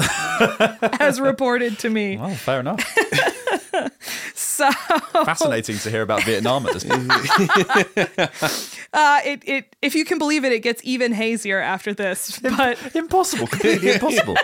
[0.99, 2.17] as reported to me.
[2.17, 2.83] well fair enough
[4.33, 7.11] So fascinating to hear about vietnam at this point
[8.93, 12.39] uh, it, it if you can believe it, it gets even hazier after this.
[12.57, 14.35] But impossible completely impossible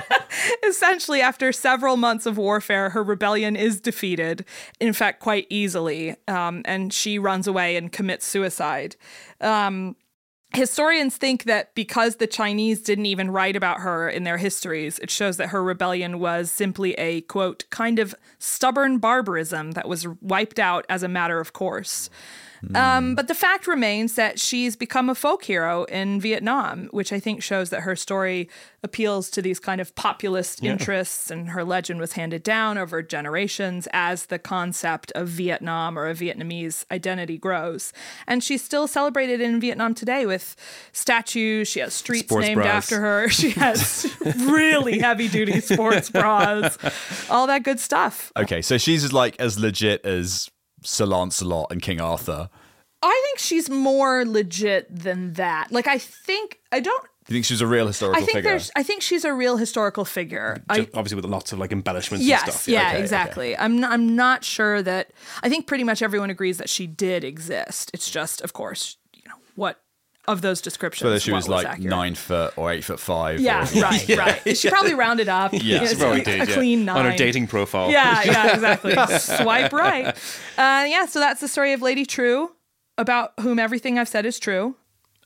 [0.68, 4.46] essentially, after several months of warfare, her rebellion is defeated,
[4.80, 8.96] in fact, quite easily, um, and she runs away and commits suicide.
[9.42, 9.96] Um,
[10.54, 15.10] historians think that because the Chinese didn't even write about her in their histories, it
[15.10, 20.60] shows that her rebellion was simply a, quote, kind of stubborn barbarism that was wiped
[20.60, 22.10] out as a matter of course.
[22.76, 27.20] Um, but the fact remains that she's become a folk hero in Vietnam, which I
[27.20, 28.50] think shows that her story
[28.84, 33.88] appeals to these kind of populist interests, and her legend was handed down over generations
[33.94, 37.94] as the concept of Vietnam or a Vietnamese identity grows.
[38.28, 40.56] And she's still celebrated in Vietnam today with
[40.92, 41.68] statues.
[41.68, 42.68] She has streets Sports named bras.
[42.68, 43.30] after her.
[43.30, 44.14] She has
[44.46, 46.78] really heavy duty sports bras,
[47.30, 48.32] all that good stuff.
[48.38, 50.50] okay so she's like as legit as
[50.84, 52.50] sir lancelot and king arthur
[53.06, 55.72] I think she's more legit than that.
[55.74, 58.72] Like I think I don't you think she's a real historical I think figure there's
[58.78, 60.64] I think she's a real historical figure.
[60.70, 62.68] I obviously with lots of like embellishments Yes, and stuff.
[62.70, 63.58] yeah, okay, exactly.
[63.58, 67.26] I'm not, I'm not sure that I think pretty much everyone agrees that she did
[67.26, 67.92] exist.
[67.94, 69.03] It's just of course, you know, what
[70.28, 71.90] of those descriptions whether she what was like accurate.
[71.90, 74.08] nine foot or eight foot five Yeah, or, right,
[74.46, 74.58] right.
[74.58, 75.52] She probably rounded up.
[75.54, 76.54] Yeah, you she know, Probably a, did, a yeah.
[76.56, 77.92] clean nine On her dating profile.
[77.92, 78.94] Yeah, yeah, exactly.
[79.20, 80.08] Swipe right.
[80.58, 82.52] Uh, yeah, so that's the story of Lady Trieu,
[82.98, 84.76] about whom everything I've said is true.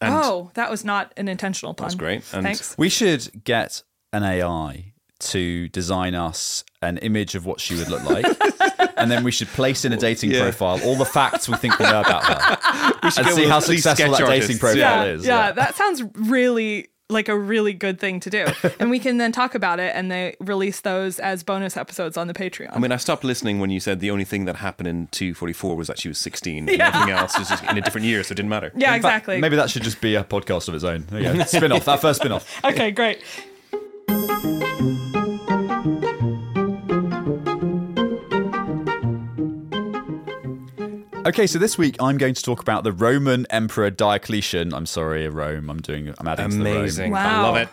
[0.01, 1.85] oh, that was not an intentional pun.
[1.85, 2.23] That's great.
[2.33, 2.75] And- Thanks.
[2.77, 3.83] We should get
[4.13, 8.25] an AI to design us an image of what she would look like.
[8.97, 10.41] and then we should place in a dating Yeah.
[10.43, 12.93] profile all the facts we think we know about her.
[13.03, 15.25] We should and see how successful that sketch dating profile yeah, is.
[15.25, 18.45] yeah, that sounds really like a really good thing to do.
[18.81, 22.27] and we can then talk about it and they release those as bonus episodes on
[22.27, 22.69] the Patreon.
[22.73, 25.75] I mean, I stopped listening when you said the only thing that happened in 244
[25.77, 28.33] was that she was 16 and everything else was just in a different year, so
[28.33, 28.73] it didn't matter.
[28.75, 29.39] yeah, In fact, exactly.
[29.39, 31.05] maybe that should just be a podcast of its own.
[31.09, 31.43] There you go.
[31.45, 32.61] spin off, that first spin off.
[32.65, 33.21] okay, great.
[41.27, 44.73] Okay, so this week I'm going to talk about the Roman Emperor Diocletian.
[44.73, 45.69] I'm sorry, Rome.
[45.69, 46.13] I'm doing.
[46.17, 46.77] I'm adding to the Rome.
[46.77, 47.13] Amazing.
[47.13, 47.43] I Wow.
[47.43, 47.69] love it.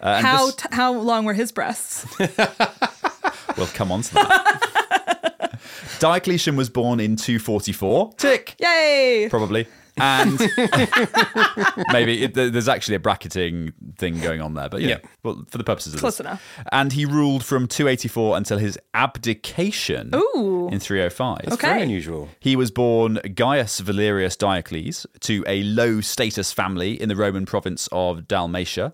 [0.00, 2.04] Uh, How this- t- how long were his breasts?
[3.56, 5.58] we'll come on to that.
[5.98, 8.12] Diocletian was born in 244.
[8.18, 8.54] Tick.
[8.60, 9.28] Yay!
[9.30, 9.66] probably.
[10.00, 10.38] And
[11.92, 14.98] maybe it, there's actually a bracketing thing going on there, but yeah, Yeah.
[15.22, 16.26] well, for the purposes of Close this.
[16.26, 16.42] enough.
[16.72, 20.68] And he ruled from 284 until his abdication Ooh.
[20.70, 21.52] in 305.
[21.52, 21.68] Okay.
[21.68, 22.28] Very unusual.
[22.40, 27.88] He was born Gaius Valerius Diocles to a low status family in the Roman province
[27.92, 28.92] of Dalmatia,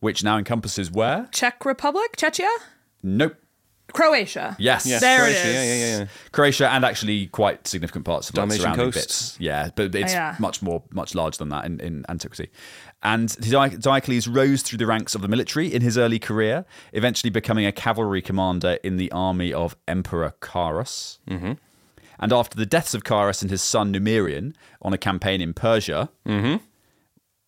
[0.00, 1.28] which now encompasses where?
[1.32, 2.48] Czech Republic, Czechia,
[3.02, 3.36] Nope.
[3.96, 4.54] Croatia.
[4.58, 4.86] Yes.
[4.86, 5.54] Yes, There it Croatia, is.
[5.54, 6.06] Yeah, yeah, yeah.
[6.32, 8.96] Croatia and actually quite significant parts of like, Dalmatian surrounding coast.
[8.96, 9.36] bits.
[9.40, 10.36] Yeah, but it's Oh, yeah.
[10.38, 12.50] much more, much larger than that in, in antiquity.
[13.02, 13.28] And
[13.80, 17.72] Diocles rose through the ranks of the military in his early career, eventually becoming a
[17.72, 21.18] cavalry commander in the army of Emperor Carus.
[21.28, 21.52] Mm-hmm.
[22.18, 26.08] And after the deaths of Carus and his son Numerian on a campaign in Persia,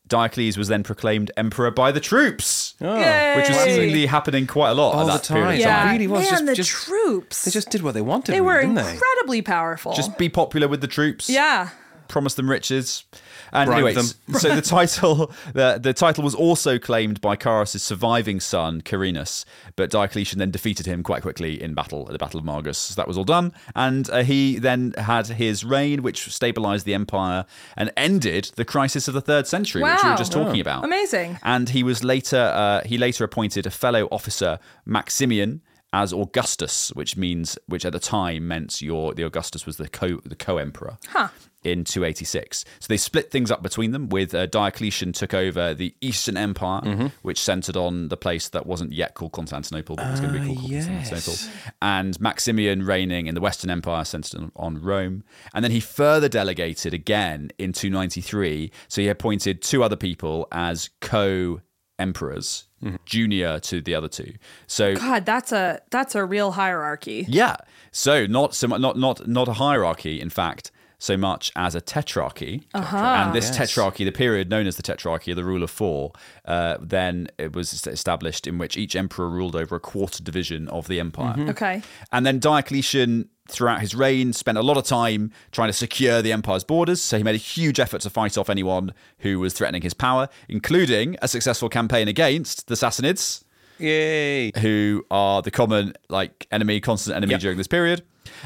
[0.07, 3.75] Diocles was then proclaimed emperor by the troops, Ah, which was Yay!
[3.75, 5.55] seemingly happening quite a lot All at the that period time.
[5.55, 5.93] of Yeah, time.
[5.93, 7.45] really was man, just- the just- troops.
[7.45, 8.33] They just did what they wanted.
[8.33, 8.93] they really, were didn't they?
[8.93, 9.95] incredibly powerful.
[9.95, 11.29] Just be popular with the troops.
[11.29, 11.71] yeah.
[12.09, 13.05] Promise them riches.
[13.53, 18.41] And Bribe anyways, so the title the, the title was also claimed by Carus' surviving
[18.41, 19.45] son, Carinus,
[19.77, 22.77] but Diocletian then defeated him quite quickly in battle at the Battle of Margus.
[22.77, 26.95] So that was all done, and uh, he then had his reign, which stabilized the
[26.95, 30.85] empire and ended the crisis of the third century, which we were just talking about.
[30.85, 31.39] Amazing.
[31.43, 35.63] And he was later uh, he later appointed a fellow officer, Maximian.
[35.91, 40.21] As Augustus, which means, which at the time meant your the Augustus was the co
[40.23, 41.29] the co emperor Huh.
[41.65, 42.65] In 286.
[42.79, 44.09] So they split things up between them.
[44.09, 47.07] With uh, Diocletian took over the Eastern Empire, Mm-hmm.
[47.23, 50.47] which centered on the place that wasn't yet called Constantinople, but was going to be
[50.55, 51.35] called Constantinople.
[51.83, 55.25] And Maximian reigning in the Western Empire, centered on, on Rome.
[55.53, 58.71] And then he further delegated again in 293.
[58.89, 61.61] So he appointed two other people as co
[61.99, 62.95] emperors, Mm-hmm.
[63.07, 64.35] junior to the other two.
[64.69, 67.25] So God, that's a that's a real hierarchy.
[67.29, 67.57] yeah.
[67.91, 71.81] So not so much, not not not a hierarchy, in fact, so much as a
[71.81, 72.65] tetrarchy.
[72.75, 72.97] Uh-huh.
[72.97, 76.13] And this tetrarchy, the period known as the tetrarchy, the rule of four,
[76.45, 80.89] uh, then it was established in which each emperor ruled over a quarter division of
[80.89, 81.37] the empire.
[81.51, 81.83] Okay.
[82.11, 86.33] And then Diocletian, throughout his reign, spent a lot of time trying to secure the
[86.33, 87.01] empire's borders.
[87.01, 90.29] So he made a huge effort to fight off anyone who was threatening his power,
[90.49, 93.45] including a successful campaign against the Sassanids
[93.79, 94.51] Yay!
[94.61, 97.41] who are the common like enemy, constant enemy Yep.
[97.41, 98.03] during this period.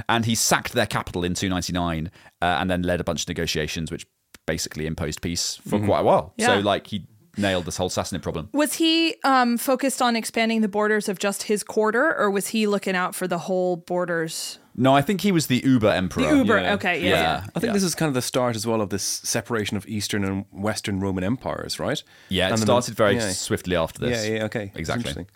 [0.08, 3.90] And he sacked their capital in 299 uh, and then led a bunch of negotiations,
[3.90, 4.06] which
[4.46, 6.34] basically imposed peace for quite a while.
[6.38, 8.48] So like he nailed this whole Sassanid problem.
[8.52, 12.66] Was he um, focused on expanding the borders of just his quarter, or was he
[12.66, 14.58] looking out for the whole borders?
[14.74, 16.30] No, I think he was the Uber emperor.
[16.30, 16.60] The Uber.
[16.60, 16.74] yeah.
[16.74, 17.00] Okay.
[17.00, 17.08] Yeah.
[17.08, 17.22] Yeah.
[17.22, 17.44] yeah.
[17.54, 17.72] I think yeah.
[17.72, 20.98] this is kind of the start as well of this separation of Eastern and Western
[21.00, 22.02] Roman empires, right?
[22.28, 23.30] Yeah, it And then- started very yeah.
[23.32, 24.26] swiftly after this.
[24.26, 24.72] Yeah, yeah, okay.
[24.74, 25.26] Exactly.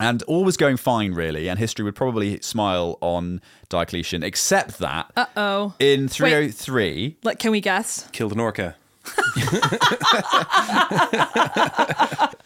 [0.00, 0.08] Interesting.
[0.08, 5.10] And all was going fine, really, and history would probably smile on Diocletian, except that
[5.16, 5.74] Uh oh.
[5.78, 8.08] in 303, Like, can we guess?
[8.12, 8.76] Killed an orca.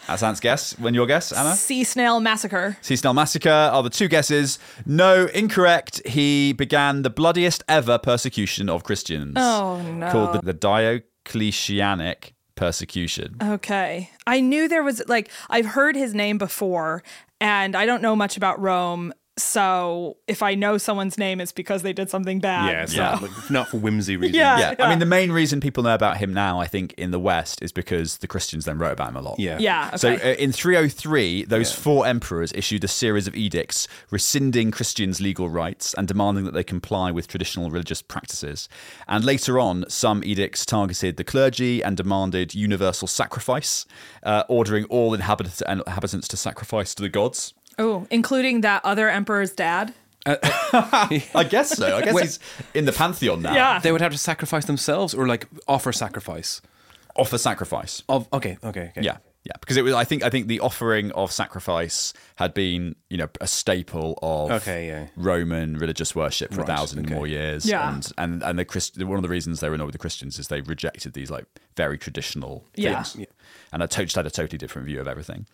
[0.07, 0.79] that's Ant's guess.
[0.79, 1.55] When your guess, Anna?
[1.57, 2.77] Sea snail massacre.
[2.81, 4.59] Sea Snail Massacre are the two guesses.
[4.87, 6.01] No, incorrect.
[6.07, 9.35] He began the bloodiest ever persecution of Christians.
[9.37, 10.11] Oh, no.
[10.11, 13.37] Called the, the Diocletianic persecution.
[13.43, 14.11] Okay.
[14.27, 17.03] I knew there was like I've heard his name before
[17.41, 19.13] and I don't know much about Rome.
[19.37, 22.71] So if I know someone's name it's because they did something bad.
[22.71, 24.37] Yeah, it's so- not, like, not for whimsy reasons.
[24.37, 24.75] Yeah.
[24.79, 27.19] yeah, I mean, the main reason people know about him now, I think, in the
[27.19, 29.39] West is because the Christians then wrote about him a lot.
[29.41, 29.59] Yeah.
[29.59, 29.89] Yeah.
[29.89, 29.97] Okay.
[29.97, 35.49] So uh, in 303, those four emperors issued a series of edicts rescinding Christians' legal
[35.49, 38.69] rights and demanding that they comply with traditional religious practices.
[39.09, 43.85] And later on, some edicts targeted the clergy and demanded universal sacrifice,
[44.23, 47.53] uh, ordering all inhabitants inhabitants to sacrifice to the gods.
[47.79, 49.95] Oh, including that other emperor's dad.
[50.27, 51.97] Uh, uh, I guess so.
[51.97, 52.39] I guess he's
[52.73, 53.55] in the pantheon now.
[53.55, 53.79] Yeah.
[53.79, 56.63] They would have to sacrifice themselves or like offer sacrifice.
[57.17, 58.03] Offer sacrifice.
[58.09, 59.03] Of okay, okay, okay.
[59.03, 59.93] Yeah, yeah, because it was.
[59.95, 60.23] I think.
[60.23, 65.07] I think the offering of sacrifice had been, you know, a staple of Okay, yeah.
[65.17, 67.15] Roman religious worship for Right, a thousand okay.
[67.15, 67.67] more years.
[67.67, 67.93] Yeah.
[67.93, 70.39] and and and the Christ, one of the reasons they were annoyed with the Christians
[70.39, 71.45] is they rejected these like
[71.77, 73.03] very traditional Yeah.
[73.03, 73.27] things,
[73.73, 75.47] and I to- had a totally different view of everything.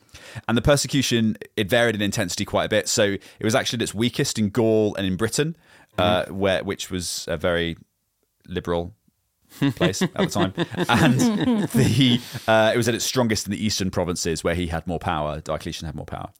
[0.46, 2.88] And the persecution it varied in intensity quite a bit.
[2.88, 5.56] So it was actually at its weakest in Gaul and in Britain,
[5.98, 6.38] uh, Mm-hmm.
[6.38, 7.76] where which was a very
[8.46, 8.94] liberal
[9.76, 10.52] place at the time,
[10.88, 11.20] and
[11.70, 14.98] the uh, it was at its strongest in the eastern provinces where he had more
[14.98, 15.40] power.
[15.40, 16.30] Diocletian had more power,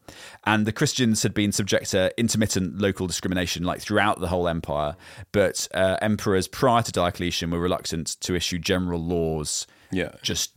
[0.45, 4.97] and the Christians had been subject to intermittent local discrimination like throughout the whole empire.
[5.33, 10.13] But uh, emperors prior to Diocletian were reluctant to issue general laws, Yeah.
[10.23, 10.53] just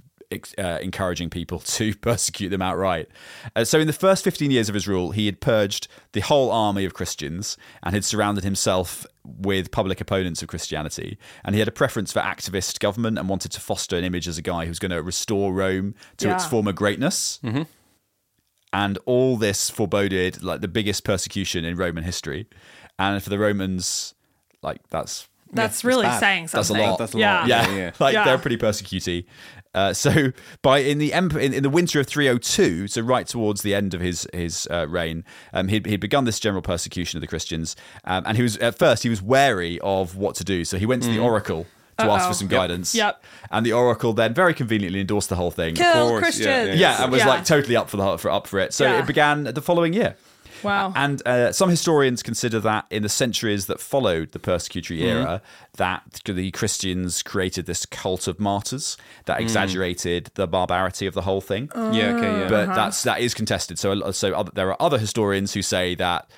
[0.58, 3.08] uh, encouraging people to persecute them outright.
[3.56, 6.50] Uh, so, in the first 15 years of his rule, he had purged the whole
[6.52, 11.18] army of Christians and had surrounded himself with public opponents of Christianity.
[11.46, 14.38] And he had a preference for activist government and wanted to foster an image as
[14.38, 17.40] a guy who's going to restore Rome to its former greatness.
[17.44, 17.64] Mm-hmm.
[18.74, 22.48] And all this foreboded like the biggest persecution in Roman history.
[22.98, 24.16] And for the Romans,
[24.64, 26.20] like that's That's really bad.
[26.20, 26.90] saying That's a something.
[26.90, 26.98] lot.
[27.00, 27.40] That's a yeah.
[27.42, 27.48] lot.
[27.48, 27.92] yeah, Yeah, yeah.
[28.00, 28.26] like Yeah.
[28.26, 29.26] they're pretty persecuty.
[29.76, 30.32] Uh, so
[30.62, 33.94] by in the emp- in, in the winter of 302, so right towards the end
[33.94, 35.24] of his his uh, reign,
[35.54, 37.76] um, he'd, he'd begun this general persecution of the Christians,
[38.06, 40.64] um, and he was at first he was wary of what to do.
[40.66, 41.66] So he went to the oracle
[41.98, 42.28] to ask Uh-oh.
[42.30, 42.96] for some guidance.
[42.96, 43.24] Yep.
[43.52, 45.76] And the oracle then very conveniently endorsed the whole thing.
[45.76, 46.80] Kill course, yeah, Christians.
[46.80, 47.28] yeah, Yeah, and was Yeah.
[47.28, 48.74] like totally up for the for up for it.
[48.74, 49.00] So Yeah.
[49.00, 50.16] it began the following year.
[50.64, 50.94] Wow.
[50.96, 55.22] And uh, some historians consider that in the centuries that followed the persecutory Mm-hmm.
[55.28, 55.42] era,
[55.78, 59.42] that the Christians created this cult of martyrs that Mm.
[59.42, 61.70] exaggerated the barbarity of the whole thing.
[61.76, 62.48] Yeah, okay, yeah.
[62.50, 63.78] But that's that is contested.
[63.80, 66.30] So so other, there are other historians who say that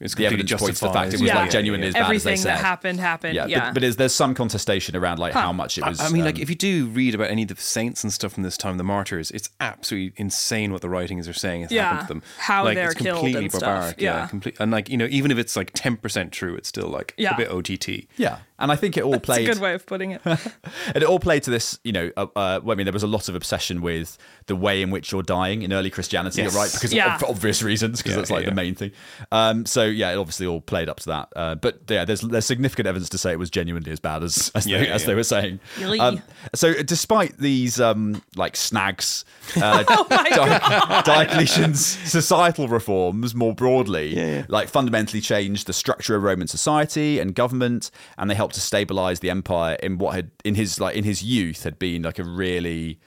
[0.00, 1.38] It's the completely evidence points to the fact it was Yeah.
[1.40, 2.56] like genuinely as bad as they Everything said.
[2.56, 3.34] that happened happened.
[3.34, 3.66] Yeah, Yeah.
[3.66, 6.00] but, but is, there's some contestation around like how much it was.
[6.00, 8.32] I mean, like um, if you do read about any of the saints and stuff
[8.32, 11.82] from this time, the martyrs, it's absolutely insane what the writings are saying has Yeah,
[11.90, 12.22] happened to them.
[12.38, 14.00] how like, they're it's killed completely and stuff, barbaric.
[14.00, 14.26] yeah.
[14.26, 17.12] complete, and like you know, even if it's like ten percent true, it's still like
[17.18, 17.34] Yeah.
[17.34, 18.06] a bit OTT.
[18.16, 19.44] yeah, and I think it all plays.
[19.46, 20.22] That's a good way of putting it.
[20.24, 22.10] and it all played to this, you know.
[22.16, 24.90] Uh, uh, well, I mean, there was a lot of obsession with the way in
[24.90, 26.54] which you're dying in early Christianity, Yes.
[26.54, 26.72] right?
[26.72, 27.14] Because Yeah.
[27.14, 28.92] of, for obvious reasons, because Yeah, that's like yeah, the main thing.
[29.30, 31.28] Um, so yeah, it obviously all played up to that.
[31.36, 34.50] Uh, but yeah, there's there's significant evidence to say it was genuinely as bad as
[34.54, 35.06] as, Yeah, they, yeah, as yeah.
[35.08, 35.60] they were saying.
[36.00, 36.22] Um,
[36.54, 39.24] so despite these um, like snags,
[39.56, 46.48] uh, Oh Di- Diocletian's societal reforms more broadly, like fundamentally changed the structure of Roman
[46.48, 50.80] society and government, and they helped to stabilize the empire in what had in his
[50.80, 52.98] like in his youth had been like a really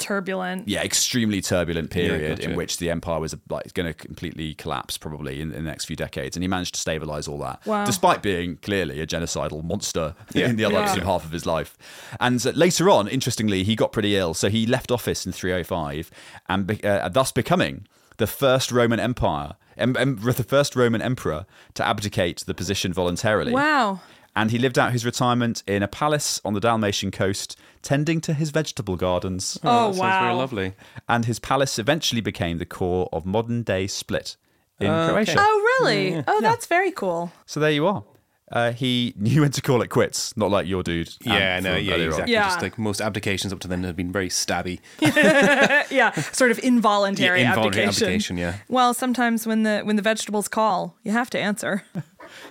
[0.00, 0.66] Turbulent.
[0.68, 2.50] yeah extremely turbulent period gotcha.
[2.50, 5.84] in which the empire was like going to completely collapse probably in, in the next
[5.84, 7.84] few decades, and he managed to stabilize all that Wow.
[7.84, 10.48] despite being clearly a genocidal monster Yeah.
[10.48, 11.04] in the other Yeah.
[11.04, 11.76] half of his life.
[12.18, 16.10] And uh, later on, interestingly, he got pretty ill, so he left office in 305,
[16.48, 17.86] and be- uh, thus becoming
[18.16, 23.52] the first Roman Empire, em- em- the first Roman emperor to abdicate the position voluntarily.
[23.52, 24.00] Wow.
[24.36, 28.32] And he lived out his retirement in a palace on the Dalmatian coast, tending to
[28.32, 29.58] his vegetable gardens.
[29.64, 30.74] Oh, that sounds very lovely.
[31.08, 34.36] And his palace eventually became the core of modern day Split
[34.78, 35.34] in Croatia.
[35.38, 36.22] Oh, really?
[36.28, 37.32] Oh, that's very cool.
[37.44, 38.04] So there you are.
[38.52, 41.10] Uh, he knew when to call it quits, not like your dude.
[41.22, 42.32] Yeah, Ant no, from yeah, exactly.
[42.32, 42.42] Yeah.
[42.48, 44.80] Just like most abdications up to then have been very stabby.
[45.90, 48.06] Yeah, sort of involuntary, Yeah, involuntary abdication.
[48.06, 48.54] abdication, yeah.
[48.68, 51.82] Well, sometimes when the when the vegetables call, you have to answer.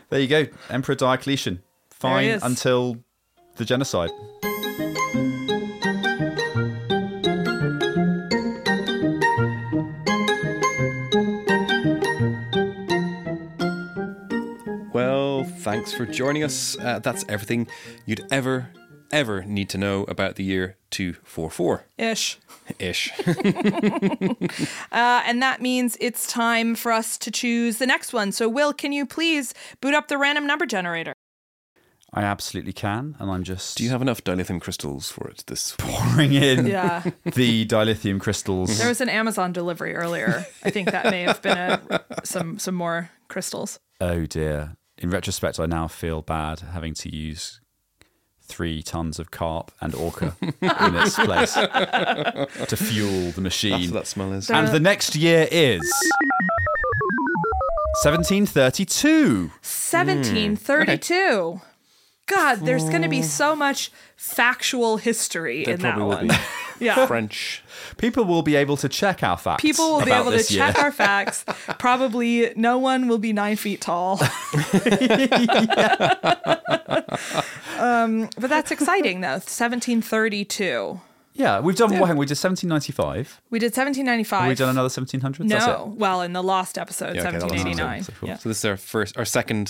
[0.10, 1.62] There you go, Emperor Diocletian.
[2.02, 2.98] There he Fine until
[3.58, 4.12] the genocide.
[14.94, 16.78] Well, thanks for joining us.
[16.80, 17.68] Uh, that's everything
[18.06, 18.70] you'd ever,
[19.12, 22.38] ever need to know about the year 244 Ish.
[22.80, 23.12] ish.
[24.92, 28.32] Uh, and that means it's time for us to choose the next one.
[28.32, 31.14] So, Will, can you please boot up the random number generator?
[32.12, 35.76] I absolutely can, and I'm just Do you have enough dilithium crystals for it this
[35.78, 37.04] pouring in Yeah.
[37.24, 38.78] the dilithium crystals.
[38.80, 40.46] There was an Amazon delivery earlier.
[40.64, 41.82] I think that may have been a,
[42.24, 43.80] some some more crystals.
[44.02, 44.76] Oh dear.
[44.98, 47.62] In retrospect, I now feel bad having to use
[48.42, 53.72] three tons of carp and orca in its place to fuel the machine.
[53.80, 54.50] That's what that smell is.
[54.50, 55.82] And the next year is
[58.04, 59.52] 1732.
[59.62, 61.52] 1732.
[61.54, 61.66] Hmm.
[62.30, 66.28] God, there's going to be so much factual history There in that probably will one.
[66.28, 66.36] be
[66.86, 67.06] Yeah.
[67.08, 67.62] French.
[67.98, 69.62] People will be able to check our facts.
[69.62, 71.44] People will be about able to this check our facts.
[71.78, 74.14] Probably no one will be nine feet tall.
[77.80, 79.40] um, but that's exciting, though.
[79.42, 81.02] 1732.
[81.34, 81.98] Yeah, we've done.
[82.00, 83.42] What, hang we did 1795.
[83.50, 84.40] We did 1795.
[84.42, 85.48] Have we done another 1700s?
[85.50, 85.68] That's it.
[85.70, 85.94] No.
[85.98, 88.00] Well, in the last episode, Yeah, okay, that was 1789.
[88.02, 88.16] awesome.
[88.20, 88.38] So, Yeah.
[88.38, 89.70] so this is our first, our second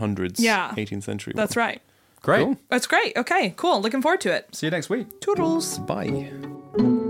[0.00, 0.72] 1700s, Yeah.
[0.76, 1.32] 18th century.
[1.36, 1.64] That's one.
[1.66, 1.82] right.
[2.22, 2.44] Great.
[2.44, 2.56] Cool.
[2.68, 3.16] That's great.
[3.16, 3.80] Okay, cool.
[3.80, 4.54] Looking forward to it.
[4.54, 5.20] See you next week.
[5.20, 5.78] Toodles.
[5.80, 7.09] Bye.